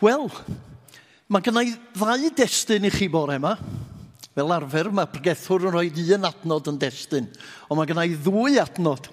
[0.00, 0.30] Wel,
[1.28, 3.52] mae gennau ddau destun i chi bore yma.
[4.32, 7.26] Fel arfer, mae pregethwr yn rhoi un adnod yn destun,
[7.68, 9.10] ond mae gennau ddwy adnod.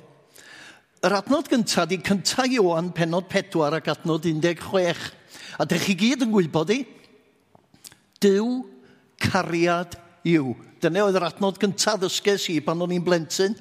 [1.04, 5.12] Yr adnod gyntaf ydy cyntaf Iwan, penod 4 ac adnod 16.
[5.60, 6.79] A dych chi gyd yn gwybod i,
[8.23, 8.47] Dyw
[9.21, 9.93] cariad
[10.25, 10.55] yw.
[10.81, 13.59] Dyna oedd yr adnod gyntaf ddysges i pan o'n i'n blentyn.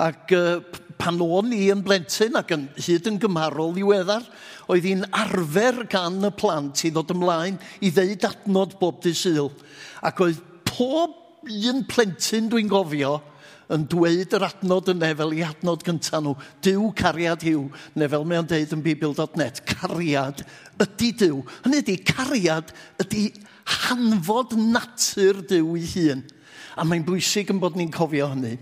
[0.00, 0.60] Ac uh,
[1.00, 4.26] pan o'n i yn blentyn ac yn hyd yn gymharol ddiweddar,
[4.70, 9.50] oedd hi'n arfer gan y plant i ddod ymlaen i ddeud adnod bob dysil.
[10.04, 11.16] Ac oedd pob
[11.48, 13.18] un plentyn dwi'n gofio
[13.70, 16.34] yn dweud yr adnod yna fel i adnod gynta nhw.
[16.64, 20.42] Dyw cariad yw, neu fel mae'n deud yn bibil.net, cariad
[20.82, 21.44] ydy dyw.
[21.64, 23.28] Hynny ydy, cariad ydy
[23.86, 26.26] hanfod natur dyw i hun.
[26.76, 28.56] A mae'n bwysig yn bod ni'n cofio hynny.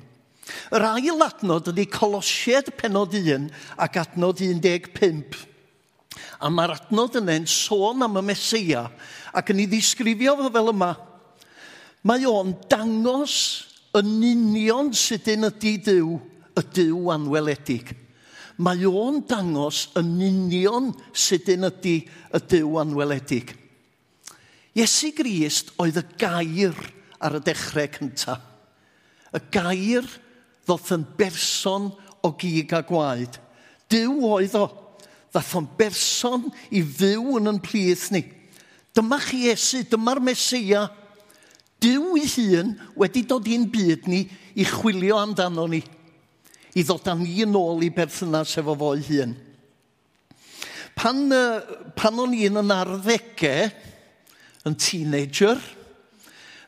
[0.75, 3.49] Yr ail adnod ydy Colosied penod 1
[3.81, 5.37] ac adnod 15.
[6.43, 8.85] A mae'r adnod yna'n sôn am y Mesoea
[9.37, 10.93] ac yn ei ddisgrifio fo fel yma.
[12.07, 13.39] Mae o'n dangos
[13.99, 16.13] yn union sut yn ydy Dyw,
[16.59, 17.95] y Dyw anweledig.
[18.59, 23.55] Mae o'n dangos yn union sut yn ydy y Dyw anweledig.
[24.79, 26.77] Iesu Grist oedd y gair
[27.19, 28.45] ar y dechrau cyntaf.
[29.35, 30.07] Y gair
[30.69, 31.89] ddoth yn berson
[32.21, 33.39] o gig a gwaed.
[33.89, 34.67] Dyw oedd o.
[35.33, 38.23] Ddath o'n berson i fyw yn yn plith ni.
[38.97, 40.87] Dyma chi Iesu, dyma'r Mesia.
[41.81, 44.25] Dyw i hun wedi dod i'n byd ni
[44.59, 45.81] i chwilio amdano ni.
[46.77, 49.37] I ddod â ni yn ôl i berthynas efo fo'i hun.
[50.99, 51.29] Pan,
[51.95, 53.69] pan o'n i'n yn arddegau,
[54.67, 55.61] yn teenager,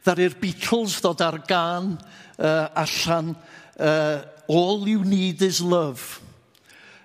[0.07, 1.97] ddaru'r Beatles ddod ar gan
[2.39, 3.35] uh, allan
[3.81, 6.21] uh, All You Need Is Love.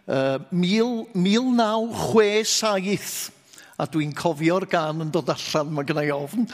[0.07, 3.31] Uh, 1967,
[3.75, 6.45] a dwi'n cofio'r gan yn dod allan, mae gennau ofn.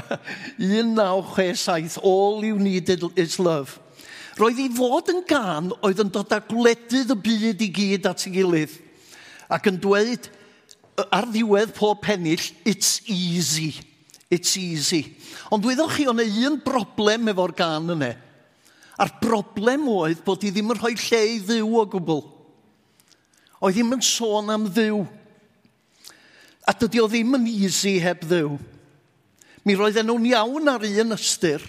[0.60, 3.70] 1967, All You Need Is Love.
[4.36, 8.26] Roedd i fod yn gan oedd yn dod â gwledydd y byd i gyd at
[8.28, 8.74] ei gilydd
[9.48, 10.26] ac yn dweud
[11.12, 13.72] ar ddiwedd pob pennill, it's easy,
[14.32, 15.16] it's easy.
[15.52, 18.12] Ond wyddoch chi o'n un broblem efo'r gan yna.
[18.96, 22.22] A'r broblem oedd bod hi ddim yn rhoi lle i ddiw o gwbl.
[23.60, 25.02] Oedd ddim yn sôn am ddiw.
[26.66, 28.56] A dydy o ddim yn easy heb ddiw.
[29.66, 31.62] Mi roedd nhw'n iawn ar un ystyr,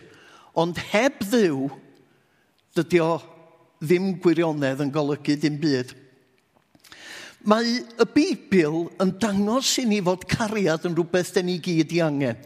[0.58, 1.68] ond heb ddiw,
[2.78, 3.16] dydy o
[3.82, 5.94] ddim gwirionedd yn golygu dim byd.
[7.48, 12.02] Mae y Beibl yn dangos i ni fod cariad yn rhywbeth den ni gyd i
[12.04, 12.40] angen.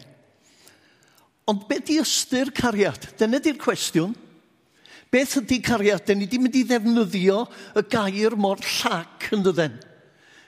[1.48, 3.08] Ond beth di ystyr cariad?
[3.18, 4.12] Dyna di'r cwestiwn.
[5.12, 6.00] Beth ydy cariad?
[6.00, 6.24] cariadau ni?
[6.24, 7.42] wedi mynd i ddefnyddio
[7.76, 9.74] y gair mor llac yn dydden.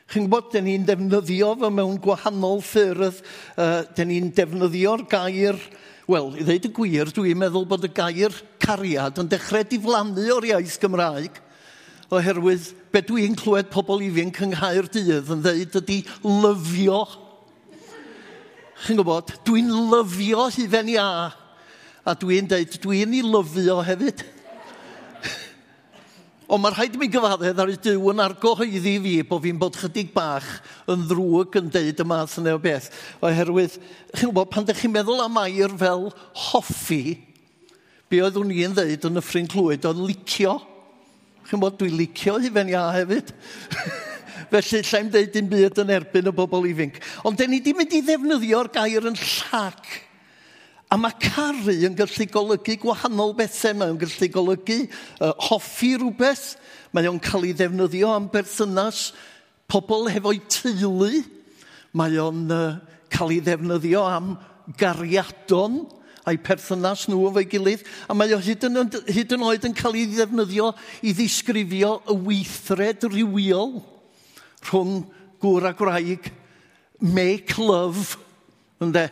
[0.09, 3.19] Chi'n gwybod, dyn ni'n defnyddio fo mewn gwahanol ffyrdd.
[3.61, 5.61] Uh, dyn ni'n defnyddio'r gair,
[6.09, 8.33] wel, i ddeud y gwir, dwi'n meddwl bod y gair
[8.65, 11.43] cariad yn dechrau diflannu o'r iaith Gymraeg
[12.15, 17.03] oherwydd be dwi'n clywed pobl ifanc yng Nghaer Dydd yn dweud ydy lyfio.
[18.85, 21.11] Chi'n gwybod, dwi'n lyfio hufen i a.
[22.05, 24.31] A dwi'n dweud, dwi'n ei lyfio hefyd.
[26.45, 29.79] Ond mae'n rhaid i mi gyfaddedd ar y dyw yn argohoeddi fi bod fi'n bod
[29.81, 30.49] chydig bach
[30.93, 32.91] yn ddrwg yn deud y math yna o beth.
[33.25, 33.79] Oherwydd,
[34.13, 36.11] chi'n gwybod, pan ydych chi'n meddwl am air fel
[36.51, 37.17] hoffi,
[38.13, 40.59] be oedd oeddwn i'n ddeud yn y ffrin clwyd, oedd licio.
[41.49, 43.33] Chi'n gwybod, dwi'n licio hufen ia hefyd.
[44.53, 47.01] Felly, llai'm deud dim byd yn erbyn y bobl ifanc.
[47.25, 49.97] Ond dyn ni wedi mynd i ddefnyddio'r gair yn llac
[50.95, 53.75] A mae caru yn gallu golygu gwahanol bethau.
[53.75, 56.53] Mae o'n gallu golygu uh, hoffi rhywbeth.
[56.95, 59.09] Mae o'n cael ei ddefnyddio am berthynas
[59.67, 61.25] pobl hefo'i teulu.
[61.99, 62.77] Mae o'n uh,
[63.11, 64.37] cael ei ddefnyddio am
[64.79, 65.81] gariadon
[66.31, 67.83] a'i perthynas nhw efo'i gilydd.
[68.07, 70.71] A mae o hyd yn, hyd yn oed yn cael ei ddefnyddio
[71.03, 73.81] i ddisgrifio y weithred rhywiol
[74.71, 75.03] rhwng
[75.43, 76.31] gŵr a gwraig,
[77.03, 78.15] Make love,
[78.81, 79.09] ynddo?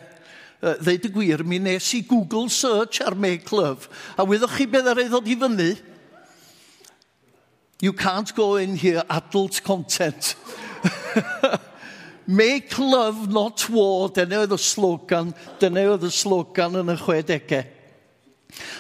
[0.63, 4.69] uh, ddeud y gwir, mi nes i Google search ar Make Love, a wyddoch chi
[4.71, 5.73] beth ar ei ddod i fyny?
[7.83, 10.37] You can't go in here, adult content.
[12.27, 17.65] Make love, not war, dyna oedd y slogan, dyna oedd y slogan yn y 60au.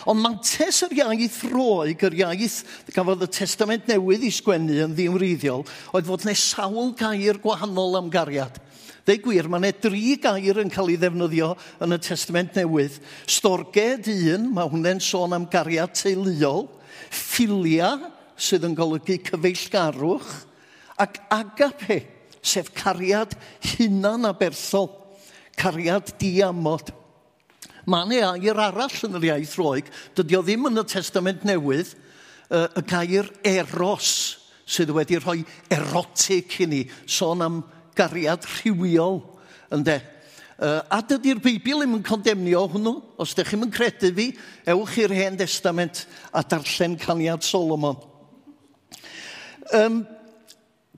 [0.07, 2.61] Ond mantes yr iaith roeg, yr iaith
[2.95, 8.13] gafodd y testament newydd i sgwennu yn ddiwreiddiol, oedd fod ne sawl gair gwahanol am
[8.13, 8.61] gariad.
[9.03, 11.49] Deu gwir, mae yna dri gair yn cael ei ddefnyddio
[11.83, 13.01] yn y Testament Newydd.
[13.27, 16.69] Storged un, mae hwnna'n sôn am gariad teuluol,
[17.11, 17.97] ffilia,
[18.39, 20.31] sydd yn golygu cyfeillgarwch,
[21.03, 21.99] ac agape,
[22.47, 23.35] sef cariad
[23.73, 24.93] hunan a berthol,
[25.59, 26.95] cariad diamod.
[27.91, 31.97] Mae yna air arall yn yr iaith roeg, dydy o ddim yn y Testament Newydd,
[32.53, 34.13] y gair eros
[34.69, 35.41] sydd wedi rhoi
[35.73, 37.63] erotic i ni, sôn am
[37.99, 39.23] gariad rhywiol,
[39.73, 39.99] ynddo.
[40.63, 42.95] Uh, a dydy'r Beibl ddim yn condemnio hwnnw.
[43.23, 44.29] Os ydych chi'n credu fi,
[44.71, 47.97] ewch i'r Hen Testament a darllen caniad Solomon.
[49.75, 50.03] Um,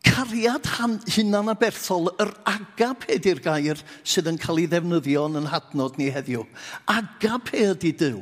[0.05, 0.69] cariad
[1.17, 5.97] hunan a berthol, yr agap ydy'r gair sydd yn cael ei ddefnyddio yn yn hadnod
[6.01, 6.45] ni heddiw.
[6.91, 8.21] Agap ydy Dyw.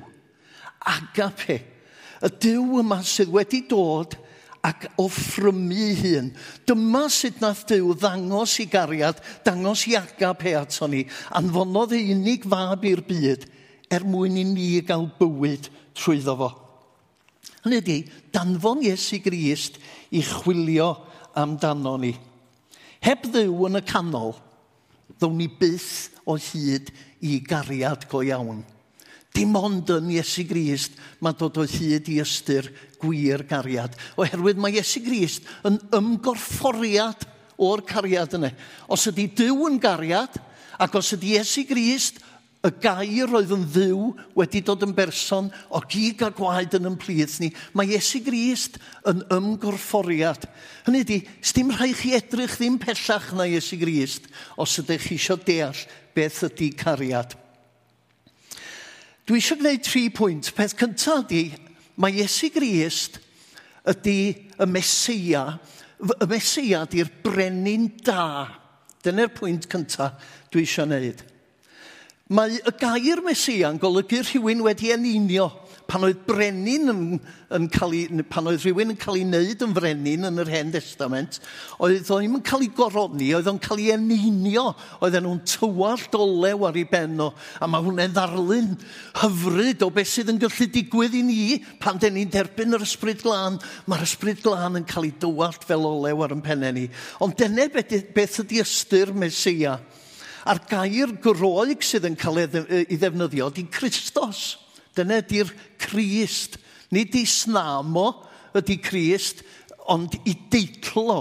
[0.94, 4.14] Agap y Dyw yma sydd wedi dod
[4.62, 6.30] ac offrymu ei hun.
[6.66, 11.02] Dyma sut nath Dyw ddangos i gariad, dangos i agab he ato ni,
[11.34, 13.48] anfonodd ei unig fab i'r byd
[13.92, 15.68] er mwyn i ni gael bywyd
[15.98, 16.50] trwyddo fo.
[17.62, 17.98] Hynny ydy,
[18.34, 19.78] danfon Iesu Grist
[20.14, 20.94] i chwilio
[21.38, 22.14] amdano ni.
[23.02, 24.36] Heb ddew yn y canol,
[25.18, 26.90] ddown ni byth o hyd
[27.22, 28.62] i gariad go iawn.
[29.32, 32.68] Dim ond yn Iesu Grist mae dod o hyd i ystyr
[33.00, 33.94] gwir gariad.
[34.20, 37.24] Oherwydd mae Iesu Grist yn ymgorfforiad
[37.62, 38.52] o'r cariad yna.
[38.92, 40.36] Os ydy Dyw yn gariad,
[40.82, 42.20] ac os ydy Iesu Grist
[42.62, 44.02] y gair oedd yn ddiw
[44.38, 49.24] wedi dod yn berson o gig a gwaed yn ymplith ni, mae Iesu Grist yn
[49.34, 50.46] ymgorfforiad.
[50.86, 54.30] Hynny ydy, sdim rhai chi edrych ddim pellach na Iesu Grist
[54.60, 57.34] os ydych chi eisiau deall beth ydy cariad.
[59.22, 60.50] Dwi eisiau gwneud tri pwynt.
[60.56, 61.44] Peth cyntaf ydy,
[62.00, 63.20] mae Iesu Grist
[63.86, 64.16] ydy
[64.58, 65.44] y Mesia.
[66.02, 68.48] Y Mesia ydy'r brenin da.
[69.06, 70.18] Dyna'r pwynt cyntaf
[70.50, 71.22] dwi eisiau gwneud.
[72.34, 75.50] Mae y gair Mesia yn golygu rhywun wedi enunio
[75.90, 77.02] pan oedd brenin yn,
[77.52, 80.72] yn cael ei, pan oedd rhywun yn cael ei wneud yn frenin yn yr Hen
[80.74, 81.40] Testament,
[81.82, 84.68] oedd o'n ddim yn cael ei gorodni, oedd o'n cael ei eneinio,
[85.02, 88.74] oedd nhw'n tywallt olew ar ei ben o, a mae hwnna'n ddarlun
[89.22, 91.40] hyfryd o beth sydd yn gallu digwydd i ni
[91.82, 93.58] pan den ni'n derbyn yr ysbryd glân.
[93.90, 96.88] Mae'r ysbryd glân yn cael ei dywallt fel olew ar yn pennau ni.
[97.24, 99.78] Ond dyna beth ydy ystyr Mesia.
[100.48, 104.58] A'r gair groeg sydd yn cael ei ddefnyddio ydy Christos.
[104.96, 105.52] Dyna ydy'r
[105.92, 106.58] Crist.
[106.92, 108.08] Nid i snamo
[108.56, 109.44] ydy Crist,
[109.92, 111.20] ond i deitlo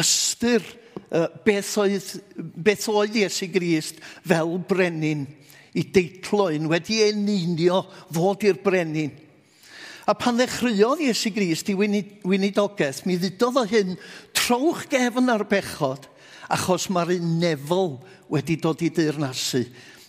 [0.00, 0.64] ystyr
[1.10, 5.24] uh, beth oedd, beth oedd Iesu Grist fel brenin
[5.76, 7.82] i deitlo un wedi enunio
[8.14, 9.12] fod i'r brenin.
[10.06, 13.96] A pan ddechreuodd Iesu Grist i weinidogaeth, mi ddudodd o hyn
[14.36, 16.06] trowch gefn ar bechod,
[16.52, 17.96] achos mae'r unefol
[18.30, 19.64] wedi dod i deyrnasu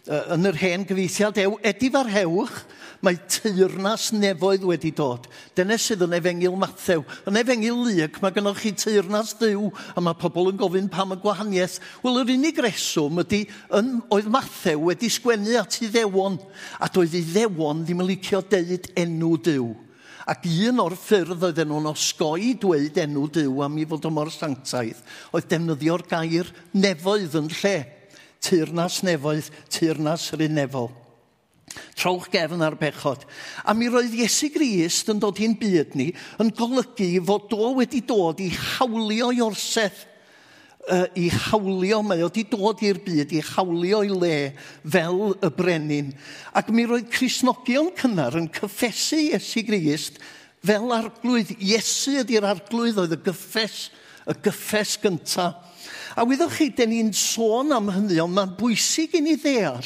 [0.08, 2.62] yn yr hen gyfeithiad ew, edif ar hewch,
[3.04, 5.28] mae teirnas nefoedd wedi dod.
[5.58, 7.04] Dyna sydd yn efengil Mathew.
[7.30, 11.20] Yn efengil Luc, mae gennych chi teirnas ddiw, a mae pobl yn gofyn pam y
[11.22, 11.80] gwahaniaeth.
[12.06, 13.44] Wel, yr unig reswm ydy,
[13.78, 16.40] yn, oedd Mathew wedi sgwennu at ei ddewon,
[16.80, 19.68] a doedd ei ddewon ddim yn licio deud enw dyw.
[20.28, 24.32] Ac un o'r ffyrdd oedd nhw'n osgoi dweud enw dyw am i fod o mor
[24.34, 25.00] sanctaidd,
[25.32, 27.78] oedd defnyddio'r gair nefoedd yn lle
[28.44, 30.92] teyrnas nefoedd, teyrnas rynefol.
[31.98, 33.26] Trowch gefn ar bechod.
[33.68, 36.12] A mi roedd Iesu Grist yn dod i'n byd ni
[36.42, 40.06] yn golygu fod o wedi dod i hawlio Iorseth
[41.20, 44.38] i hawlio, mae o wedi dod i'r byd i hawlio i le
[44.88, 46.14] fel y brenin.
[46.56, 50.22] Ac mi roedd Crisnogion cynnar yn cyffesu Iesu Grist
[50.64, 51.58] fel arglwydd.
[51.60, 53.90] Iesu ydy'r arglwydd oedd y gyffes,
[54.24, 55.67] y gyffes gyntaf
[56.18, 59.86] A wyddoch chi, den ni'n sôn am hynny, ond mae'n bwysig i ni ddeall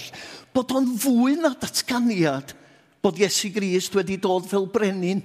[0.56, 2.54] bod o'n fwy na datganiad
[3.04, 5.22] bod Iesu Grist wedi dod fel brenin.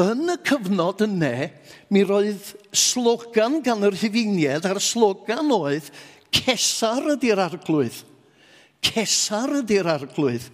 [0.00, 1.50] Yn y cyfnod yna,
[1.92, 5.90] mi roedd slogan gan yr hyfiniad a'r slogan oedd
[6.30, 7.98] Cesar ydy'r arglwydd.
[8.86, 10.46] Cesar ydy'r arglwydd.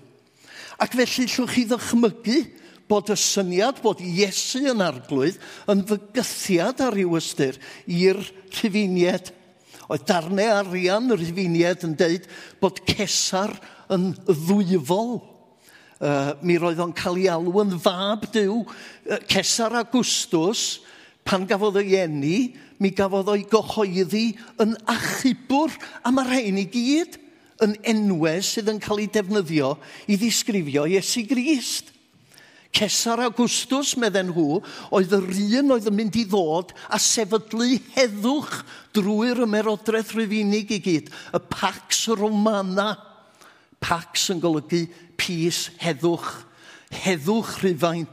[0.83, 2.39] Ac felly llwch chi ddychmygu
[2.88, 5.38] bod y syniad bod Iesu yn arglwydd
[5.73, 8.21] yn fygythiad ar ryw ystyr i'r
[8.55, 9.33] rhufiniad.
[9.87, 12.26] Oedd darnau arian yr rhufiniad yn deud
[12.62, 13.55] bod Cesar
[13.93, 15.19] yn ddwyfol.
[15.97, 18.61] Uh, mi roedd o'n cael ei alw yn fab diw.
[18.62, 20.83] Uh, Cesar Augustus,
[21.26, 22.38] pan gafodd ei eni,
[22.78, 24.26] mi gafodd o'i gyhoeddi
[24.62, 25.73] yn achubwr,
[26.07, 27.16] am yr rhain i gyd
[27.64, 29.73] yn enwau sydd yn cael ei defnyddio
[30.12, 31.96] i ddisgrifio Iesu Grist.
[32.76, 34.59] Cesar Augustus, medden nhw,
[34.92, 35.30] oedd yr
[35.61, 38.59] un oedd yn mynd i ddod a sefydlu heddwch
[38.97, 42.90] drwy'r ymerodraeth rhyfinig i gyd, y Pax Romana.
[43.80, 44.83] Pax yn golygu
[45.16, 46.28] pys heddwch,
[47.04, 48.04] heddwch rhyfain.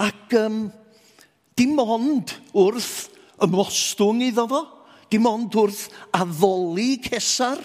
[0.00, 0.66] Ac um,
[1.56, 3.10] dim ond wrth
[3.44, 4.64] ymostwng iddo fo,
[5.12, 7.60] dim ond wrth addoli Cesar,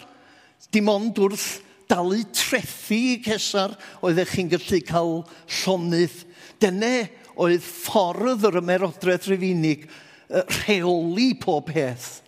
[0.76, 1.62] dim ond wrth
[1.92, 5.18] dalu trethu i cesar oedd eich chi'n gallu cael
[5.62, 6.16] llonydd.
[6.62, 6.96] Dyna
[7.42, 9.88] oedd ffordd yr ymerodraeth rufeinig
[10.32, 12.22] rheoli pob peth.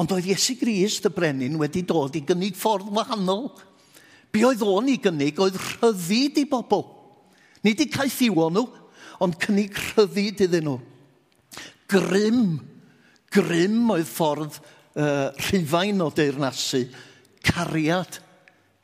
[0.00, 3.50] Ond oedd Iesu Grist y brenin wedi dod i gynnig ffordd wahanol.
[4.32, 6.86] Be oedd o'n i gynnig oedd rhyddid i bobl.
[7.66, 8.64] Nid i caeth iwo nhw,
[9.20, 10.78] ond cynnig rhyddid iddyn nhw.
[11.90, 12.44] Grym,
[13.34, 16.84] grym oedd ffordd uh, rhifain o deyrnasu,
[17.44, 18.20] cariad,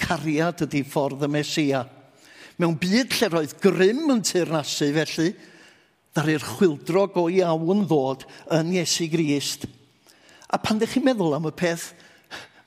[0.01, 1.85] cariad ydy ffordd y Mesia.
[2.57, 5.31] Mewn byd lle roedd grym yn teirnasu felly,
[6.17, 8.25] ddaru'r chwildro go iawn ddod
[8.57, 9.67] yn Iesu Grist.
[10.49, 11.91] A pan ddech chi'n meddwl am y peth,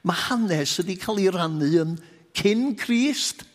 [0.06, 1.96] mae hanes wedi cael ei rannu yn
[2.38, 3.46] cyn Crist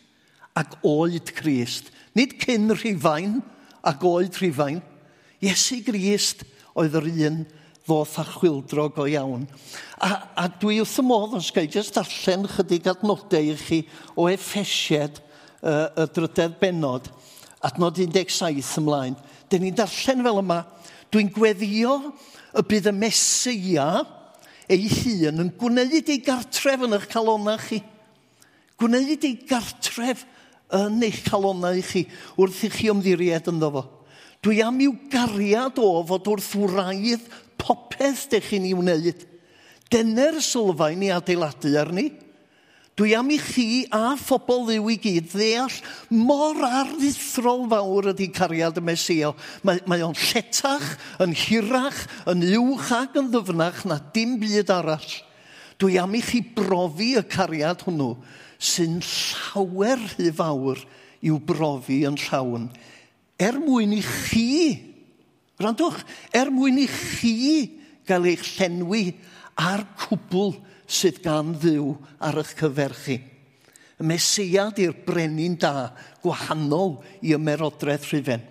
[0.57, 1.91] ac oed Crist.
[2.15, 3.39] Nid cyn rhifain
[3.87, 4.81] ac oed rhifain.
[5.43, 6.43] Iesu Grist
[6.75, 7.43] oedd yr un
[7.85, 9.45] ddoth a chwildro go iawn.
[10.01, 13.81] A, a dwi wrth y modd os gael jyst darllen chydig adnodau i chi
[14.17, 15.21] o effesied
[15.61, 17.09] uh, y drydedd benod,
[17.65, 19.17] adnod 17 ymlaen.
[19.49, 20.61] Dyn ni'n darllen fel yma,
[21.13, 21.97] dwi'n gweddio
[22.55, 23.89] y bydd y mesia
[24.71, 27.83] ei hun yn gwneud ei gartref yn eich calona chi.
[28.81, 30.25] Gwneud ei gartref
[30.73, 32.05] yn eich calonau chi
[32.39, 33.83] wrth i chi ymddiried ynddo fo.
[34.45, 37.29] Dwi am i'w gariad o fod wrth wraidd
[37.61, 39.25] popeth dych chi'n ei wneud.
[39.93, 42.09] Dyna'r sylfaen i adeiladu arni.
[42.95, 45.73] Dwi am i chi a phobl ddiw i gyd ddeall
[46.15, 49.33] mor aruthrol fawr ydy cariad y Mesio.
[49.67, 55.11] Mae, mae o'n lletach, yn hirach, yn uwch ac yn ddyfnach na dim byd arall.
[55.75, 58.13] Dwi am i chi brofi y cariad hwnnw
[58.63, 60.79] sy'n llawer rhy fawr
[61.19, 62.69] i'w brofi yn llawn.
[63.35, 64.47] Er mwyn i chi
[65.61, 66.01] Randwch,
[66.35, 67.35] er mwyn i chi
[68.07, 69.13] gael eich llenwi
[69.61, 73.21] a'r cwbl sydd gan ddiw ar eich cyferchu.
[73.95, 75.93] Y mesiad i'r brenin da
[76.23, 78.43] gwahanol i ymerodraeth rhyfen.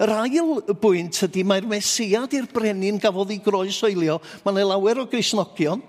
[0.00, 4.16] Yr ail bwynt ydy mae'r mesiad i'r brenin gafodd ei groes oelio.
[4.44, 5.84] Mae yna lawer o grisnogion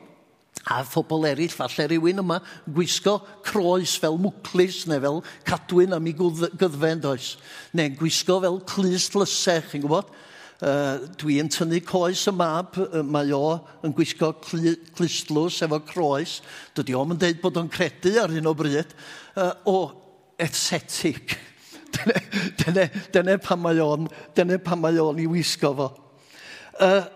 [0.67, 3.15] a phobl eraill, falle rhywun yma, gwisgo
[3.47, 7.37] croes fel mwclis neu fel cadwyn am ei gyddfen does.
[7.71, 10.11] Neu gwisgo fel clust lysech, chi'n gwybod?
[10.59, 15.79] Uh, dwi yn tynnu coes y mab, uh, mae o yn gwisgo cli, clistlws efo
[15.87, 16.41] croes,
[16.75, 18.91] dydy o'm yn deud bod o'n credu ar hyn o bryd,
[19.39, 19.77] uh, o
[20.35, 21.37] etsetic.
[21.95, 22.19] dyna,
[22.59, 22.85] dyna,
[23.15, 25.89] dyna pan mae o'n, dyna pan mae o'n i wisgo fo.
[26.75, 27.07] Uh,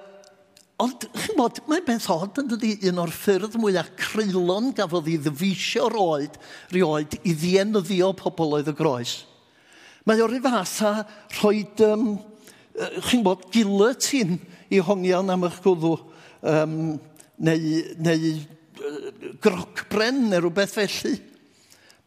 [0.79, 5.19] ond, chi'n bod, mae beth od yn dydi un o'r ffyrdd mwyaf creulon gafodd i
[5.19, 6.39] ddyfisio'r oed,
[6.71, 9.21] rioed, i ddienyddio pobl oedd y groes.
[10.07, 10.93] Mae o'r fath a
[11.41, 12.13] rhoi um,
[12.73, 14.37] chi'n bod giletin
[14.73, 15.93] i hongian am eich gwddw
[16.41, 16.77] um,
[17.37, 18.33] neu, neu
[19.43, 21.15] groc bren neu rhywbeth felly.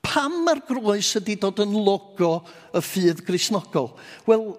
[0.07, 2.39] Pam mae'r groes ydy dod yn logo
[2.75, 3.93] y ffydd grisnogol?
[4.29, 4.53] Wel,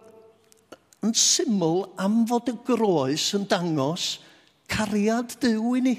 [1.05, 4.17] yn syml am fod y groes yn dangos
[4.71, 5.95] cariad dyw i ni.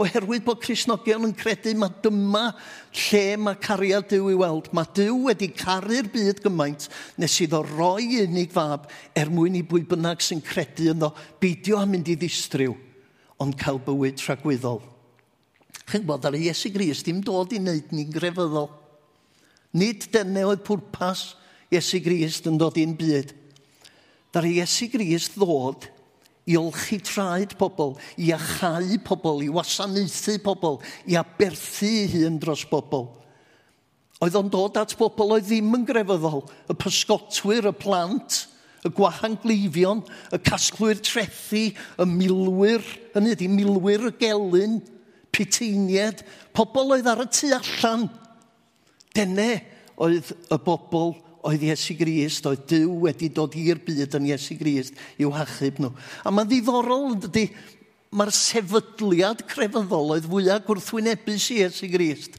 [0.00, 2.46] Oherwydd bod Cresnogion yn credu mae dyma
[2.96, 4.70] lle mae cariad Dyw i weld.
[4.72, 6.88] Mae Dyw wedi caru'r byd gymaint
[7.20, 11.92] nes iddo roi unig fab er mwyn i bwy bynnag sy'n credu yno beidio am
[11.92, 12.72] mynd i ddistryw,
[13.42, 14.80] ond cael bywyd tragwyddol.
[15.90, 18.70] Chi'n bod ar Iesu Gris dim dod i wneud ni'n grefyddol.
[19.76, 21.34] Nid dyna oedd pwrpas
[21.72, 23.36] Iesu Gris yn dod i'n byd.
[24.32, 25.91] Dar Iesu Gris ddod
[26.46, 33.06] i olchi traed pobl, i achau pobl, i wasanaethu pobl, i aberthu hun dros pobl.
[34.22, 38.44] Oedd o'n dod at bobl oedd ddim yn grefyddol, y pysgotwyr, y plant,
[38.82, 40.02] y gwahangleifion,
[40.34, 44.80] y casglwyr trethu, y milwyr, hynny ydy, milwyr y gelyn,
[45.34, 46.22] piteinied,
[46.54, 48.08] pobl oedd ar y tu allan.
[49.14, 49.50] Dene
[50.02, 51.16] oedd y bobl
[51.48, 55.90] oedd Iesu Grist, oedd Dyw wedi dod i'r byd yn Iesu Grist i'w hachub nhw.
[56.22, 57.48] A mae'n ddiddorol dydy,
[58.14, 62.38] mae'r sefydliad crefyddol oedd fwyaf gwrthwynebus i Iesu Grist.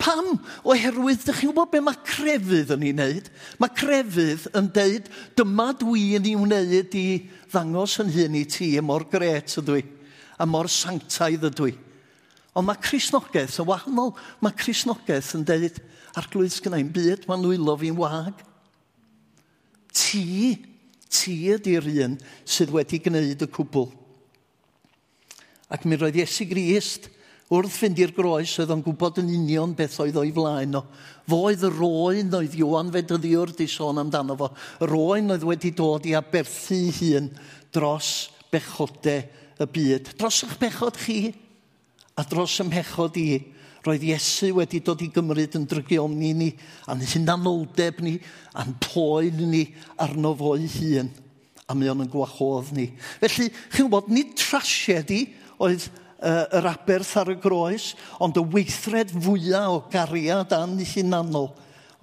[0.00, 0.34] Pam?
[0.66, 3.28] Oherwydd, dych chi'n gwybod be mae crefydd yn ei wneud?
[3.62, 5.08] Mae crefydd yn deud,
[5.38, 7.06] dyma dwi yn ei wneud i
[7.52, 9.84] ddangos yn hyn i ti, a mor gret ydw i,
[10.42, 11.76] a mor sanctaidd ydw i.
[12.58, 14.12] Ond mae Crisnogaeth, y wahanol.
[14.44, 15.78] Mae Crisnogaeth yn deud,
[16.18, 18.42] arglwydd sgynna i'n byd, mae'n nwylo fi'n wag.
[19.92, 20.26] Ti,
[21.12, 23.90] ti ydy'r un sydd wedi gwneud y cwbl.
[25.72, 27.08] Ac mi roedd Iesu Grist
[27.52, 30.82] wrth fynd i'r groes oedd o'n gwybod yn union beth oedd o'i flaen o.
[31.28, 34.48] Fo oedd y roen oedd Iwan Fedyddiwr di sôn amdano fo.
[34.80, 37.28] Y roen oedd wedi dod i aberthu hun
[37.72, 39.24] dros bechodau
[39.60, 40.14] y byd.
[40.16, 41.18] Dros eich bechod chi
[42.16, 43.28] a dros ym mhechod i
[43.82, 46.50] Roedd Iesu wedi dod i gymryd yn drygioni ni,
[46.86, 48.14] a'n hunanoldeb ni,
[48.54, 49.64] a'n poen ni
[50.02, 51.10] arno fo'i hun.
[51.66, 52.90] A mae o'n yn gwahodd ni.
[53.22, 55.24] Felly, chi'n gwybod, nid trasiedi
[55.62, 61.50] oedd uh, yr aberth ar y groes, ond y weithred fwyaf o gariad a'n hunanol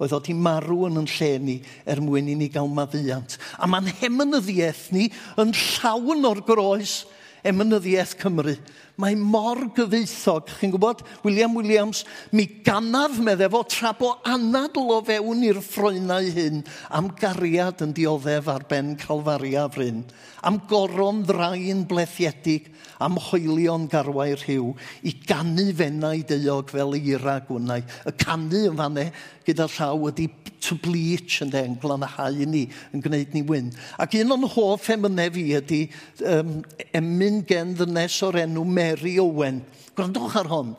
[0.00, 1.54] oedd oedd hi marw yn yn lle ni
[1.88, 3.36] er mwyn i ni gael maddiant.
[3.60, 5.10] A mae'n hemynyddiaeth ni
[5.40, 7.02] yn llawn o'r groes
[7.46, 8.56] emynyddiaeth Cymru.
[9.00, 10.50] Mae mor gyfeithog.
[10.60, 12.02] Chi'n gwybod, William Williams,
[12.36, 16.60] mi ganaf medde fo tra bo anadl o fewn i'r ffroenau hyn
[16.96, 20.02] am gariad yn dioddef ar ben Calfaria fryn,
[20.44, 22.68] am goron ddrain blethiedig,
[23.00, 24.74] am hoelion garwau rhyw,
[25.08, 27.80] i gannu fennau deuog fel eira gwnau.
[27.80, 29.06] Y canu yn fanne
[29.46, 30.28] gyda llaw ydy
[30.60, 33.70] to bleach yn den, yn glanhau ni, yn gwneud ni wyn.
[34.00, 35.80] Ac un o'n hoff emynau fi ydy
[36.28, 36.58] um,
[36.96, 39.62] emyn gen ddynes o'r enw Mary Mary Owen.
[39.94, 40.74] Gwrandwch ar hon.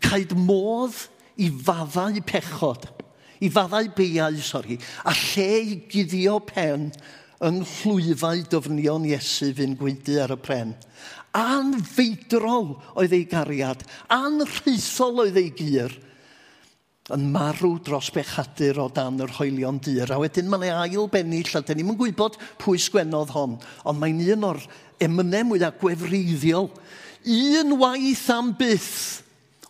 [0.00, 0.96] Caid modd
[1.40, 2.86] i faddau pechod,
[3.40, 6.90] i faddau beiau, sori, a lle i guddio pen
[7.40, 10.74] yng nghlwyfau dyfnion Iesu fy'n gweindu ar y pren.
[11.36, 15.94] Anfeidrol oedd ei gariad, anrheithol oedd ei gyr,
[17.10, 20.12] yn marw dros bechadur o dan yr hoelion dyr.
[20.14, 23.56] A wedyn mae'n yna ail bennill, a dyn ni'n gwybod pwy sgwennodd hon,
[23.88, 24.60] ond mae'n un o'r
[25.02, 26.68] emynau mwyaf gwefreiddiol
[27.26, 29.20] Unwaith am byth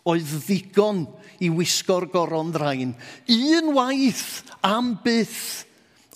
[0.07, 1.03] oedd ddigon
[1.41, 2.93] i wisgo'r goron ddrain.
[3.27, 5.65] Unwaith am byth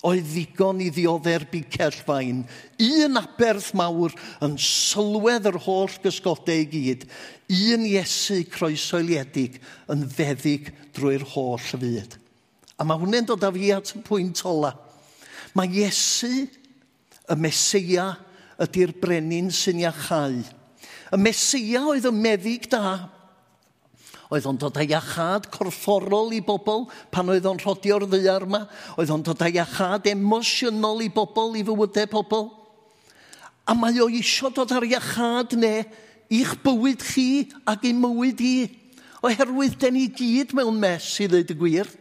[0.06, 2.44] oedd ddigon i ddioddef bu cellfain.
[2.82, 4.14] Un aberth mawr
[4.44, 7.06] yn sylwedd yr holl gysgodau i gyd.
[7.50, 9.58] Un Iesu croesoeliedig
[9.92, 12.16] yn feddig drwy'r holl fyd.
[12.76, 14.74] A mae hwnna'n dod â fi at y pwynt ola.
[15.56, 16.46] Mae Iesu,
[17.26, 18.10] y Mesia,
[18.62, 20.36] ydy'r brenin sy'n iachau.
[21.12, 22.96] Y Mesia oedd y meddyg da.
[24.26, 28.64] Oedd o'n dod â iachad corfforol i bobl pan oedd o'n rhodio'r ddiar yma.
[28.98, 32.48] Oedd o'n dod â iachad emosiynol i bobl, i fywydau pobl.
[33.66, 35.76] A mae o eisiau dod ar iachad ne
[36.34, 38.56] i'ch bywyd chi ac i mywyd i.
[39.26, 41.92] Oherwydd, den ni gyd mewn mes i ddweud y gwir.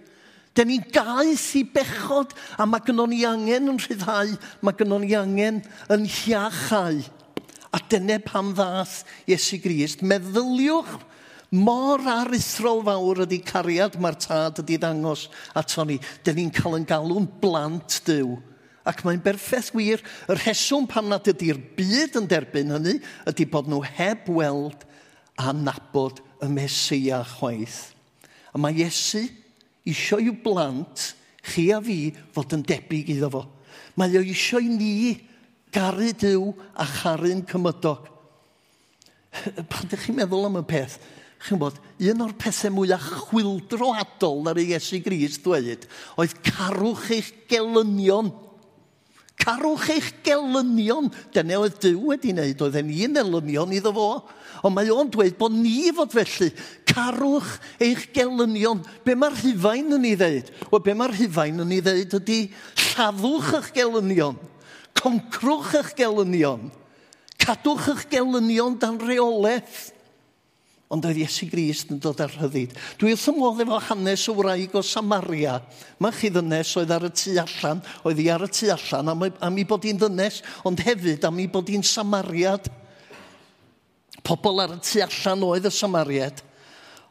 [0.56, 5.14] Den ni'n gaeth i bechod a mae gynnon ni angen yn rhyddhau, mae gynnon ni
[5.18, 7.02] angen yn hiachau.
[7.76, 10.00] A dyna pam ddath Iesu Grist.
[10.00, 10.94] Meddyliwch
[11.52, 15.28] mor aruthrol fawr ydy cariad mae'r tad ydy ddangos
[15.60, 15.98] ato ni.
[16.24, 18.38] Dyn ni'n cael yn galw'n blant dyw.
[18.86, 23.68] Ac mae'n berffaith wir, y rheswm pam nad ydy'r byd yn derbyn hynny, ydy bod
[23.68, 24.86] nhw heb weld
[25.42, 27.96] a nabod y Mesia chwaith.
[28.54, 29.26] A mae Iesu
[29.90, 31.10] isio i'w blant,
[31.50, 33.42] chi a fi, fod yn debyg iddo fo.
[33.98, 34.94] Mae o isio i ni
[35.76, 38.08] Garu Dyw a charu'n cymydog.
[39.68, 40.96] Pan ydych chi'n meddwl am y peth,
[41.44, 45.84] chi'n bod, un o'r pethau mwyaf chwildroadol ar ei Iesu Gris dweud,
[46.16, 48.32] oedd carwch eich gelynion.
[49.44, 51.12] Carwch eich gelynion.
[51.36, 54.08] Dyna oedd Dyw wedi wneud, oedd e'n un elynion iddo fo.
[54.64, 56.54] Ond mae o'n dweud bod ni fod felly,
[56.88, 58.80] carwch eich gelynion.
[59.04, 60.56] Be mae'r rhufain yn ei ddeud?
[60.72, 62.44] Wel, be mae'r rhufain yn ei ddeud ydy
[62.88, 64.40] lladdwch eich gelynion
[64.98, 66.70] concrwch eich gelynion.
[67.42, 69.92] Cadwch eich gelynion dan reolaeth.
[70.94, 72.76] Ond oedd Iesu Grist yn dod ar rhyddid.
[73.02, 75.58] Dwi wrth ymwodd efo hanes o wraig o Samaria.
[75.98, 79.26] Mae chi ddynes oedd ar y tu allan, oedd hi ar y tu allan am,
[79.48, 82.70] am i bod hi'n ddynes, ond hefyd am i bod hi'n Samariad.
[84.26, 86.46] Pobl ar y tu allan oedd y Samariad.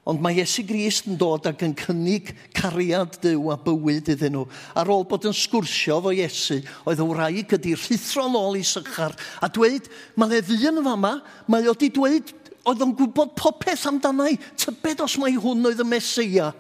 [0.05, 4.43] Ond mae Iesu Grist yn dod ac yn cynnig cariad Dyw a bywyd iddyn nhw.
[4.77, 9.17] Ar ôl bod yn sgwrsio fo Iesu, oedd y wraig ydi rhithro nôl i sychar
[9.41, 9.89] a dweud,
[10.21, 11.15] mae le ddyn yn fama,
[11.49, 12.35] mae o di dweud,
[12.69, 16.53] oedd o'n gwybod popeth amdanau, tybed os mae hwn oedd y Mesia.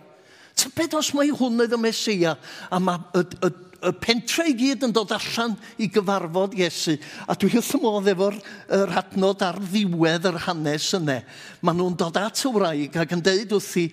[0.56, 2.36] Tybed os mae hwn oedd y Mesia.
[2.72, 3.52] A mae y, y
[3.84, 6.96] y pentre i gyd yn dod allan i gyfarfod Iesu.
[7.28, 8.36] A dwi wrth modd efo'r
[8.78, 11.20] er adnod ar ddiwedd yr hanes yna.
[11.60, 13.86] Maen nhw'n dod at y wraig ac yn deud wrthi,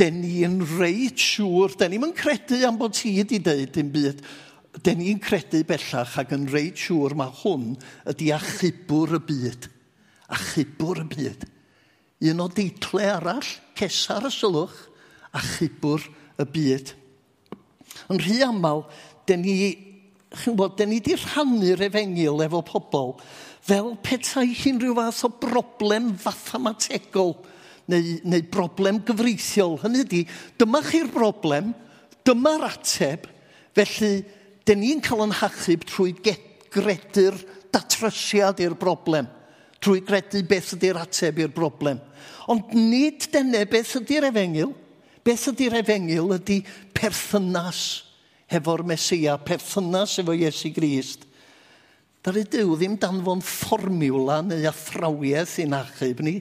[0.00, 4.22] den ni'n reit siŵr, den ni'n credu am bod ti wedi deud dim byd,
[4.84, 7.74] den ni'n credu bellach ac yn reit siŵr mae hwn
[8.12, 9.68] ydy achubwr y byd.
[10.32, 11.46] Achubwr y byd.
[12.32, 14.78] Un o deitle arall, cesar y sylwch,
[15.36, 16.04] achubwr
[16.40, 16.94] y byd.
[18.12, 18.86] Yn rhy aml,
[19.28, 19.54] dyn ni,
[20.42, 23.14] chi'n bod, dyn ni di rhannu'r efengil efo pobl
[23.62, 27.36] fel petai hi'n rhyw fath o broblem fathamategol
[27.92, 29.78] neu, neu broblem gyfreithiol.
[29.84, 30.22] Hynny ydy,
[30.58, 31.70] dyma chi'r broblem,
[32.26, 33.28] dyma'r ateb,
[33.76, 34.14] felly
[34.66, 36.16] dyn ni'n cael yn hachub trwy
[36.72, 37.38] gredu'r
[37.72, 39.30] datrysiad i'r broblem
[39.82, 41.98] trwy gredu beth ydy'r ateb i'r broblem.
[42.50, 44.72] Ond nid dyna beth ydy'r efengil.
[45.26, 46.60] Beth ydy'r efengil ydy
[46.94, 47.82] perthynas
[48.52, 51.26] hefo'r Mesia, perthynas efo Iesu Grist.
[52.22, 56.36] Dar y Dyw ddim danfon fformiwla neu athrawiaeth i'n achub ni.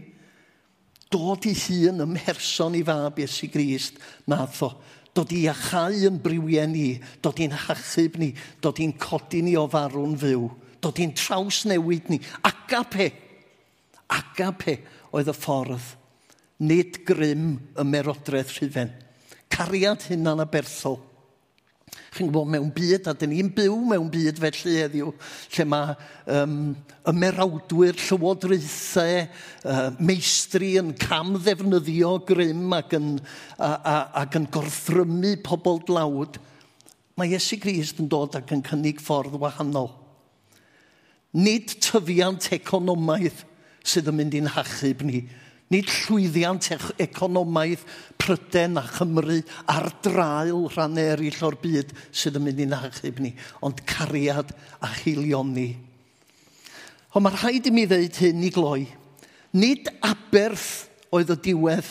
[1.11, 3.97] Dod i hun ym merson i fab Iesu Grist,
[4.29, 4.71] nath o.
[5.11, 8.31] Dod i achau yn briwiau ni, dod i'n hachub ni,
[8.63, 10.45] dod i'n codi ni o farw'n fyw,
[10.79, 12.21] dod i'n traws newid ni.
[12.47, 13.09] Agape,
[14.07, 14.77] agape
[15.11, 15.93] oedd y ffordd.
[16.61, 18.93] Nid grym y merodraeth rhyfen.
[19.51, 21.01] Cariad hynna'n aberthol.
[21.01, 21.10] berthol
[22.11, 25.13] Chi'n gwybod, mewn byd, a dyn ni'n byw mewn byd felly heddiw,
[25.55, 25.93] lle mae
[26.35, 26.55] um,
[27.07, 29.21] ymerawdwyr llywodraethau,
[29.63, 33.13] uh, meistri yn cam ddefnyddio grym ac yn,
[33.55, 36.39] a, a, ac yn gorthrymu pobl dlawd.
[37.15, 39.91] Mae Iesu Grist yn dod ac yn cynnig ffordd wahanol.
[41.31, 43.45] Nid tyfiant economaidd
[43.87, 45.25] sydd yn mynd i'n hachub ni,
[45.71, 46.67] Nid llwyddiant
[46.99, 47.83] economaidd
[48.19, 49.39] Pryden a Chymru
[49.71, 53.31] ar draul rhan eraill o'r byd sydd yn mynd i'n achub ni,
[53.63, 54.51] ond cariad
[54.83, 55.69] a cheilion ni.
[57.15, 58.83] Ond mae rhaid i mi ddeud hyn i gloi.
[59.55, 61.87] Nid aberth oedd y diwedd.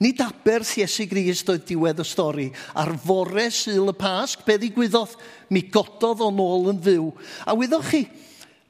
[0.00, 2.46] Nid aberth Iesu Grist oedd diwedd y stori.
[2.76, 5.16] Ar fore syl y pasg, be ddigwyddodd?
[5.52, 7.10] Mi gododd o'n ôl yn fyw.
[7.48, 8.02] A wyddoch chi,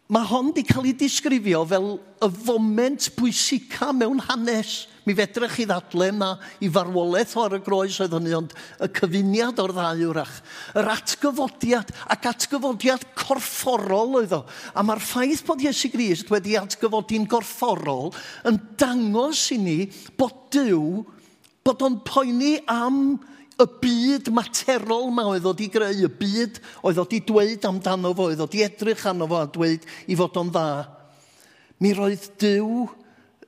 [0.06, 1.86] Mae hon wedi cael ei disgrifio fel
[2.22, 4.84] y foment pwysica mewn hanes.
[5.06, 6.28] Mi fedrech chi ddadle na
[6.62, 10.36] i farwolaeth o'r y groes oedd hynny, ond y cyfuniad o'r ddau wrach.
[10.78, 14.40] Yr atgyfodiad ac atgyfodiad corfforol oedd o.
[14.78, 18.12] A mae'r ffaith bod Iesu Grist wedi atgyfodi'n gorfforol
[18.46, 19.78] yn dangos i ni
[20.18, 21.02] bod Dyw,
[21.66, 23.18] bod o'n poeni am
[23.56, 28.12] y byd materol ma oedd oedd i greu, y byd oedd oedd i dweud amdano
[28.12, 30.68] fo, oedd oedd i edrych arno fo a dweud i fod o'n dda.
[31.80, 32.84] Mi roedd Dyw,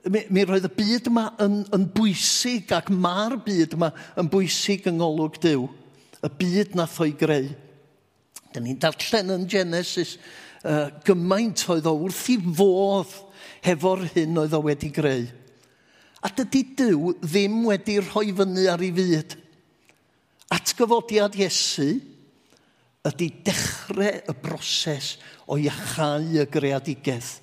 [0.08, 3.90] mi, mi roedd y byd yma yn, yn bwysig ac mae'r byd yma
[4.20, 5.66] yn bwysig yng ngolwg Dyw.
[6.24, 7.50] Y byd nath o'i greu.
[8.48, 10.16] Dyna ni'n darllen yn Genesis
[10.64, 13.12] uh, gymaint oedd o wrth i fodd
[13.66, 15.26] hefo'r hyn oedd o wedi greu.
[16.24, 19.36] A dydy Dyw ddim wedi rhoi fyny ar ei fyd.
[20.54, 21.98] Atgyfodiad Iesu
[23.08, 27.38] ydy dechrau y broses o iachau y greadigaeth.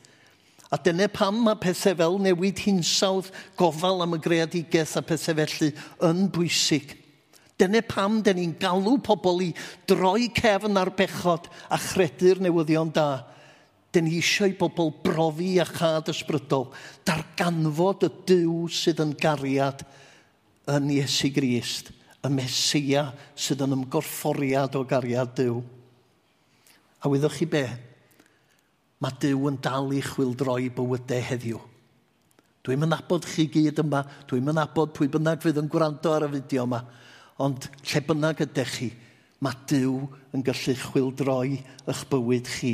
[0.73, 5.71] A dyna pam mae pethau fel newid hinsawdd, gofal am y greadigaeth a pethau felly
[6.03, 6.95] yn bwysig.
[7.55, 9.51] Dyna pam dyn ni'n galw pobl i
[9.87, 13.23] droi cefn ar bechod a chredu'r newyddion da.
[13.95, 16.67] Dyn ni eisiau i bobl brofi a chad ysbrydol,
[17.07, 19.85] darganfod y Dyw sydd yn gariad
[20.73, 21.93] yn Iesu Grist
[22.25, 23.07] y Mesia
[23.37, 25.59] sydd yn ymgorfforiad o gariad Dyw.
[27.01, 27.63] A wyddwch chi be?
[29.03, 31.61] Mae Dyw yn dal i chwildroi bywydau heddiw.
[32.65, 36.63] Dwi'n mynabod chi gyd yma, dwi'n mynabod pwy bynnag fydd yn gwrando ar y fideo
[36.65, 36.79] yma,
[37.45, 38.87] ond lle bynnag ydych chi,
[39.45, 39.99] mae Dyw
[40.33, 42.73] yn gallu chwildroi eich bywyd chi.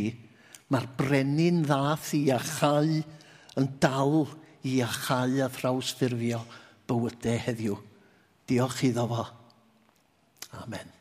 [0.72, 3.02] Mae'r brenin ddath i achau
[3.60, 4.24] yn dal
[4.64, 6.40] i achau a thrawsffurfio
[6.88, 7.76] bywydau heddiw.
[8.48, 9.28] Diolch iddo fo.
[10.54, 11.01] Amen.